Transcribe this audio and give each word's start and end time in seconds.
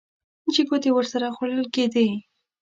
چې 0.53 0.61
ګوتې 0.69 0.89
ورسره 0.93 1.27
خوړل 1.35 1.63
کېدې. 1.75 2.07